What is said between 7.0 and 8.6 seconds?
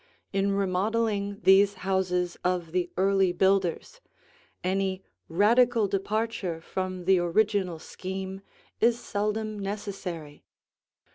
the original scheme